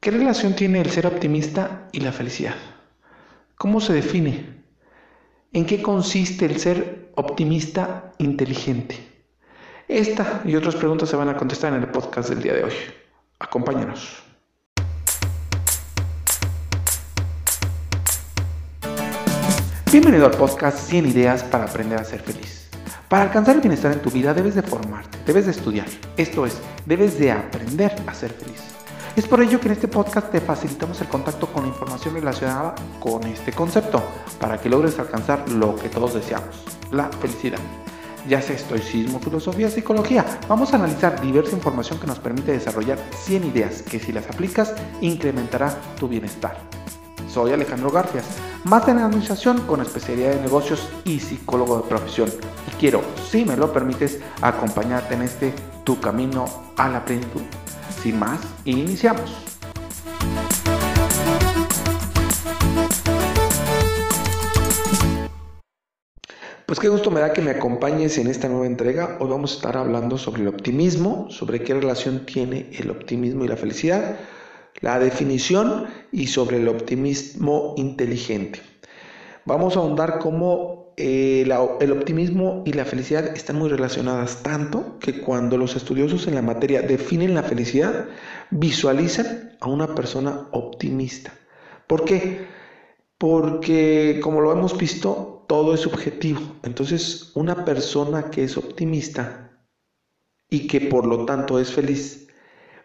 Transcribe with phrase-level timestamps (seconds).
[0.00, 2.54] ¿Qué relación tiene el ser optimista y la felicidad?
[3.56, 4.62] ¿Cómo se define?
[5.52, 8.96] ¿En qué consiste el ser optimista inteligente?
[9.88, 12.72] Esta y otras preguntas se van a contestar en el podcast del día de hoy.
[13.40, 14.22] Acompáñanos.
[19.92, 22.70] Bienvenido al podcast 100 ideas para aprender a ser feliz.
[23.10, 25.88] Para alcanzar el bienestar en tu vida debes de formarte, debes de estudiar.
[26.16, 28.79] Esto es, debes de aprender a ser feliz.
[29.16, 32.76] Es por ello que en este podcast te facilitamos el contacto con la información relacionada
[33.00, 34.00] con este concepto,
[34.38, 36.62] para que logres alcanzar lo que todos deseamos,
[36.92, 37.58] la felicidad.
[38.28, 43.44] Ya sea estoicismo, filosofía, psicología, vamos a analizar diversa información que nos permite desarrollar 100
[43.46, 46.58] ideas que si las aplicas incrementará tu bienestar.
[47.28, 48.26] Soy Alejandro Garfias,
[48.64, 52.30] máster en administración con especialidad en negocios y psicólogo de profesión.
[52.68, 56.44] Y quiero, si me lo permites, acompañarte en este tu camino
[56.76, 57.42] a la plenitud.
[58.02, 59.30] Sin más, iniciamos.
[66.66, 69.16] Pues qué gusto me da que me acompañes en esta nueva entrega.
[69.20, 73.48] Hoy vamos a estar hablando sobre el optimismo, sobre qué relación tiene el optimismo y
[73.48, 74.16] la felicidad
[74.80, 78.60] la definición y sobre el optimismo inteligente.
[79.44, 81.42] Vamos a ahondar cómo eh,
[81.80, 86.42] el optimismo y la felicidad están muy relacionadas tanto que cuando los estudiosos en la
[86.42, 88.06] materia definen la felicidad,
[88.50, 91.32] visualizan a una persona optimista.
[91.86, 92.46] ¿Por qué?
[93.16, 96.40] Porque como lo hemos visto, todo es subjetivo.
[96.62, 99.58] Entonces, una persona que es optimista
[100.50, 102.28] y que por lo tanto es feliz,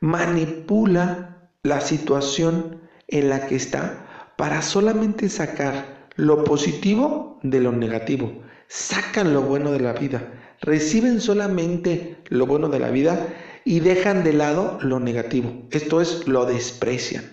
[0.00, 8.42] manipula la situación en la que está para solamente sacar lo positivo de lo negativo.
[8.68, 13.28] Sacan lo bueno de la vida, reciben solamente lo bueno de la vida
[13.64, 15.68] y dejan de lado lo negativo.
[15.70, 17.24] Esto es, lo desprecian.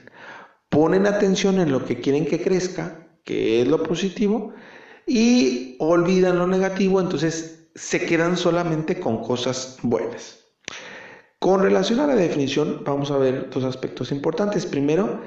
[0.70, 4.54] Ponen atención en lo que quieren que crezca, que es lo positivo,
[5.08, 10.40] y olvidan lo negativo, entonces se quedan solamente con cosas buenas.
[11.40, 14.66] Con relación a la definición, vamos a ver dos aspectos importantes.
[14.66, 15.22] Primero,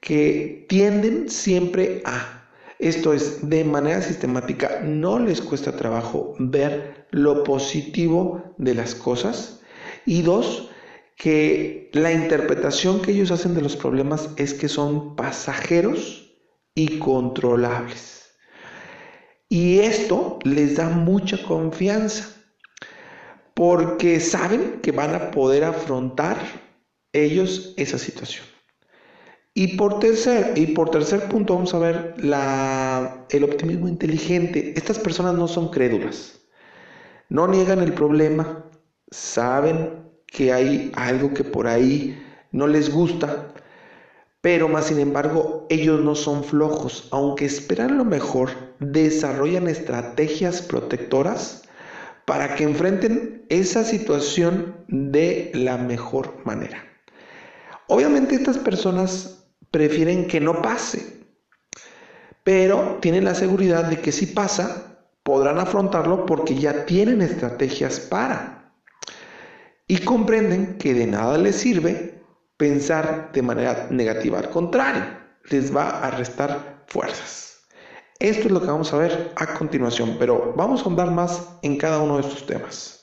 [0.00, 2.43] que tienden siempre a,
[2.88, 9.60] esto es, de manera sistemática, no les cuesta trabajo ver lo positivo de las cosas.
[10.04, 10.70] Y dos,
[11.16, 16.36] que la interpretación que ellos hacen de los problemas es que son pasajeros
[16.74, 18.32] y controlables.
[19.48, 22.28] Y esto les da mucha confianza
[23.54, 26.36] porque saben que van a poder afrontar
[27.12, 28.53] ellos esa situación.
[29.56, 34.74] Y por tercer, y por tercer punto vamos a ver la, el optimismo inteligente.
[34.76, 36.40] Estas personas no son crédulas,
[37.28, 38.64] no niegan el problema,
[39.12, 42.20] saben que hay algo que por ahí
[42.50, 43.54] no les gusta,
[44.40, 48.50] pero más sin embargo ellos no son flojos, aunque esperan lo mejor,
[48.80, 51.62] desarrollan estrategias protectoras
[52.24, 56.82] para que enfrenten esa situación de la mejor manera.
[57.86, 61.24] Obviamente estas personas prefieren que no pase,
[62.42, 68.72] pero tienen la seguridad de que si pasa, podrán afrontarlo porque ya tienen estrategias para.
[69.86, 72.22] Y comprenden que de nada les sirve
[72.56, 75.04] pensar de manera negativa, al contrario,
[75.50, 77.66] les va a restar fuerzas.
[78.20, 81.76] Esto es lo que vamos a ver a continuación, pero vamos a andar más en
[81.76, 82.93] cada uno de estos temas.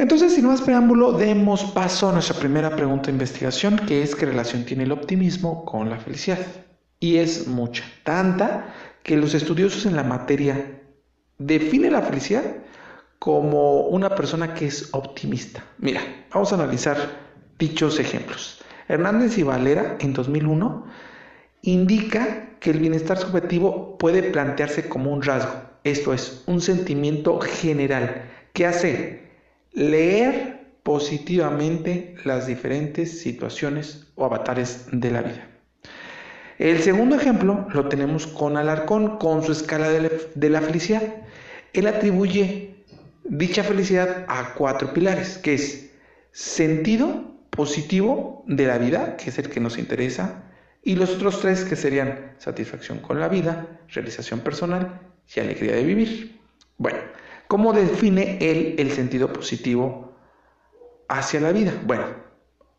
[0.00, 4.24] Entonces, sin más preámbulo, demos paso a nuestra primera pregunta de investigación, que es qué
[4.24, 6.38] relación tiene el optimismo con la felicidad.
[6.98, 10.80] Y es mucha, tanta que los estudiosos en la materia
[11.36, 12.42] definen la felicidad
[13.18, 15.62] como una persona que es optimista.
[15.76, 16.00] Mira,
[16.32, 16.96] vamos a analizar
[17.58, 18.62] dichos ejemplos.
[18.88, 20.86] Hernández y Valera en 2001
[21.60, 28.22] indica que el bienestar subjetivo puede plantearse como un rasgo, esto es, un sentimiento general
[28.54, 29.29] que hace
[29.72, 35.46] leer positivamente las diferentes situaciones o avatares de la vida.
[36.58, 41.02] El segundo ejemplo lo tenemos con Alarcón, con su escala de la felicidad.
[41.72, 42.74] Él atribuye
[43.24, 45.90] dicha felicidad a cuatro pilares, que es
[46.32, 50.44] sentido positivo de la vida, que es el que nos interesa,
[50.82, 55.00] y los otros tres que serían satisfacción con la vida, realización personal
[55.34, 56.40] y alegría de vivir.
[56.78, 56.98] Bueno,
[57.50, 60.14] ¿cómo define él el sentido positivo
[61.08, 61.74] hacia la vida?
[61.84, 62.04] Bueno,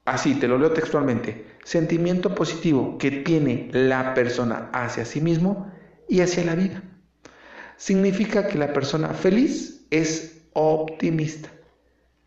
[0.05, 1.45] así te lo leo textualmente.
[1.65, 5.69] Sentimiento positivo que tiene la persona hacia sí mismo
[6.07, 6.81] y hacia la vida.
[7.75, 11.49] Significa que la persona feliz es optimista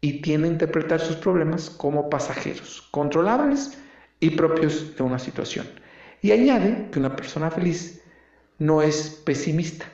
[0.03, 3.79] y tiende a interpretar sus problemas como pasajeros, controlables
[4.21, 5.67] y propios de una situación.
[6.21, 8.03] Y añade que una persona feliz
[8.59, 9.87] no es pesimista.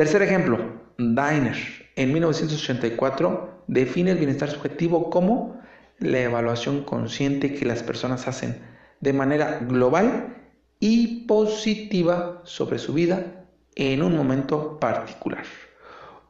[0.00, 0.56] Tercer ejemplo,
[0.96, 1.58] Diner,
[1.94, 5.60] en 1984, define el bienestar subjetivo como
[5.98, 8.62] la evaluación consciente que las personas hacen
[9.00, 10.38] de manera global
[10.78, 13.44] y positiva sobre su vida
[13.74, 15.44] en un momento particular.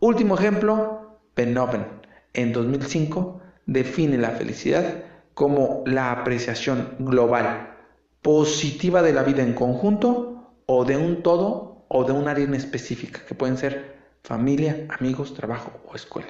[0.00, 1.86] Último ejemplo, Beethoven,
[2.32, 7.76] en 2005, define la felicidad como la apreciación global
[8.20, 12.54] positiva de la vida en conjunto o de un todo o de un área en
[12.54, 16.28] específica, que pueden ser familia, amigos, trabajo o escuela.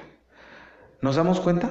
[1.01, 1.69] ¿Nos damos cuenta?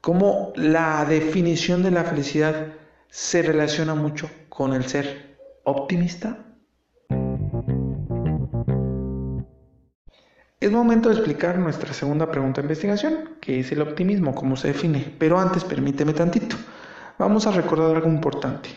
[0.00, 2.68] Cómo la definición de la felicidad
[3.08, 6.38] se relaciona mucho con el ser optimista.
[10.60, 14.68] Es momento de explicar nuestra segunda pregunta de investigación, que es el optimismo, cómo se
[14.68, 15.16] define.
[15.18, 16.54] Pero antes, permíteme tantito.
[17.18, 18.68] Vamos a recordar algo importante.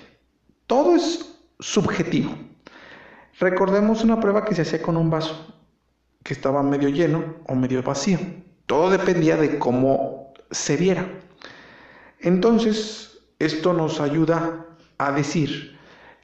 [0.66, 2.53] Todo es subjetivo.
[3.40, 5.54] Recordemos una prueba que se hacía con un vaso
[6.24, 8.20] que estaba medio lleno o medio vacío.
[8.66, 11.08] Todo dependía de cómo se viera.
[12.20, 14.66] Entonces, esto nos ayuda
[14.98, 15.78] a decir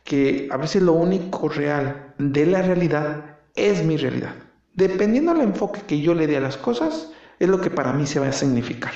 [0.04, 4.36] que a veces lo único real de la realidad es mi realidad.
[4.74, 8.06] Dependiendo del enfoque que yo le dé a las cosas, es lo que para mí
[8.06, 8.94] se va a significar.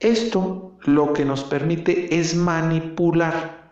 [0.00, 3.70] Esto lo que nos permite es manipular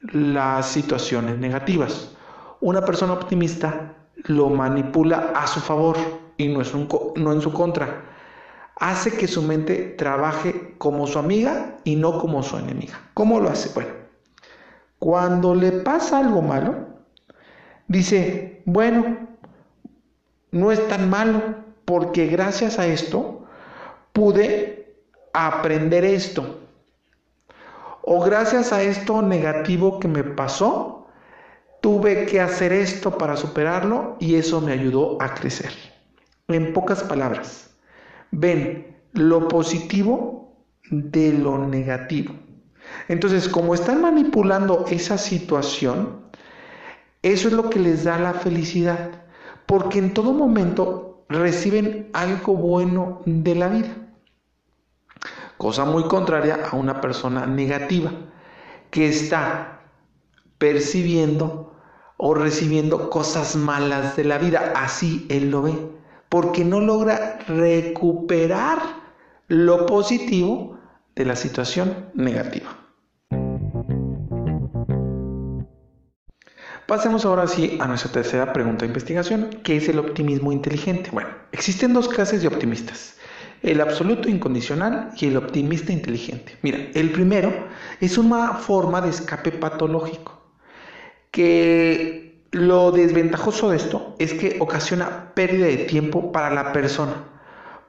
[0.00, 2.14] las situaciones negativas.
[2.62, 3.92] Una persona optimista
[4.26, 5.96] lo manipula a su favor
[6.36, 8.04] y no, es no en su contra.
[8.76, 13.00] Hace que su mente trabaje como su amiga y no como su enemiga.
[13.14, 13.70] ¿Cómo lo hace?
[13.74, 13.90] Bueno,
[15.00, 16.86] cuando le pasa algo malo,
[17.88, 19.16] dice, bueno,
[20.52, 21.42] no es tan malo
[21.84, 23.44] porque gracias a esto
[24.12, 24.94] pude
[25.32, 26.60] aprender esto.
[28.02, 31.01] O gracias a esto negativo que me pasó,
[31.82, 35.72] tuve que hacer esto para superarlo y eso me ayudó a crecer.
[36.46, 37.74] En pocas palabras,
[38.30, 40.56] ven lo positivo
[40.90, 42.34] de lo negativo.
[43.08, 46.20] Entonces, como están manipulando esa situación,
[47.22, 49.10] eso es lo que les da la felicidad,
[49.66, 53.96] porque en todo momento reciben algo bueno de la vida.
[55.56, 58.12] Cosa muy contraria a una persona negativa,
[58.90, 59.80] que está
[60.58, 61.71] percibiendo
[62.24, 64.74] o recibiendo cosas malas de la vida.
[64.76, 65.74] Así él lo ve.
[66.28, 68.78] Porque no logra recuperar
[69.48, 70.78] lo positivo
[71.16, 72.78] de la situación negativa.
[76.86, 81.10] Pasemos ahora sí a nuestra tercera pregunta de investigación, que es el optimismo inteligente.
[81.10, 83.16] Bueno, existen dos clases de optimistas,
[83.62, 86.56] el absoluto incondicional y el optimista inteligente.
[86.62, 87.52] Mira, el primero
[88.00, 90.41] es una forma de escape patológico
[91.32, 97.24] que lo desventajoso de esto es que ocasiona pérdida de tiempo para la persona,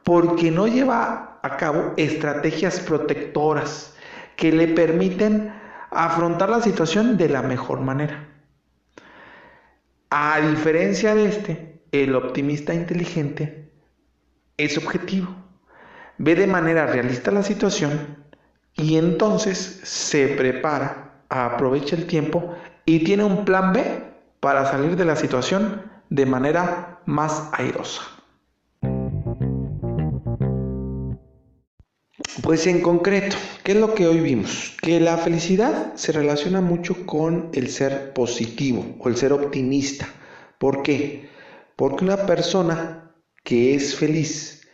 [0.03, 3.95] porque no lleva a cabo estrategias protectoras
[4.37, 5.53] que le permiten
[5.91, 8.29] afrontar la situación de la mejor manera.
[10.09, 13.69] A diferencia de este, el optimista inteligente
[14.55, 15.35] es objetivo,
[16.17, 18.23] ve de manera realista la situación
[18.75, 23.83] y entonces se prepara, aprovecha el tiempo y tiene un plan B
[24.39, 28.01] para salir de la situación de manera más airosa.
[32.41, 34.75] Pues en concreto, ¿qué es lo que hoy vimos?
[34.81, 40.07] Que la felicidad se relaciona mucho con el ser positivo o el ser optimista.
[40.57, 41.29] ¿Por qué?
[41.75, 44.67] Porque una persona que es feliz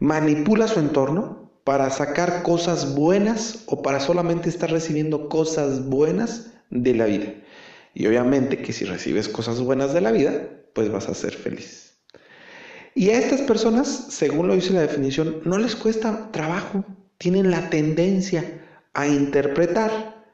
[0.00, 6.94] manipula su entorno para sacar cosas buenas o para solamente estar recibiendo cosas buenas de
[6.94, 7.34] la vida.
[7.94, 11.98] Y obviamente que si recibes cosas buenas de la vida, pues vas a ser feliz.
[12.94, 16.84] Y a estas personas, según lo dice la definición, no les cuesta trabajo,
[17.18, 18.44] tienen la tendencia
[18.92, 20.24] a interpretar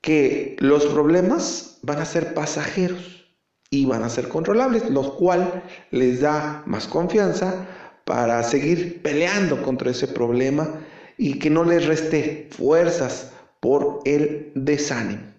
[0.00, 3.26] que los problemas van a ser pasajeros
[3.70, 7.66] y van a ser controlables, lo cual les da más confianza
[8.04, 10.84] para seguir peleando contra ese problema
[11.16, 15.35] y que no les reste fuerzas por el desánimo.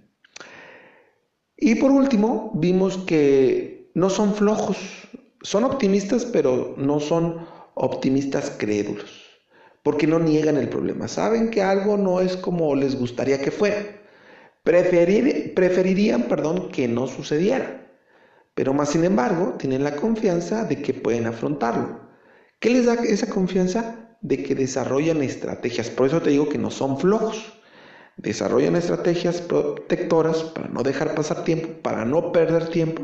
[1.68, 4.78] Y por último, vimos que no son flojos,
[5.42, 9.26] son optimistas, pero no son optimistas crédulos,
[9.84, 13.84] porque no niegan el problema, saben que algo no es como les gustaría que fuera,
[14.64, 17.86] preferirían perdón, que no sucediera,
[18.56, 22.00] pero más sin embargo tienen la confianza de que pueden afrontarlo,
[22.62, 24.16] ¿Qué les da esa confianza?
[24.22, 25.90] De que desarrollan estrategias.
[25.90, 27.57] Por eso te digo que no son flojos.
[28.18, 33.04] Desarrollan estrategias protectoras para no dejar pasar tiempo, para no perder tiempo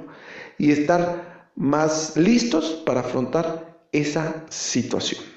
[0.57, 5.32] y estar más listos para afrontar esa situación.